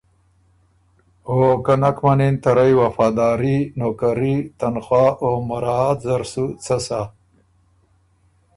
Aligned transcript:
او 1.29 1.35
که 1.65 1.73
نکه 1.81 2.01
منِن 2.05 2.35
ته 2.43 2.49
رئ 2.57 2.71
وفاداري، 2.81 3.57
نوکري، 3.79 4.35
تنخواه 4.59 5.11
او 5.23 5.31
مراعات 5.49 5.97
زر 6.05 6.21
سُو 6.31 6.45
څۀ 6.65 6.77
سَۀ۔ 6.87 7.01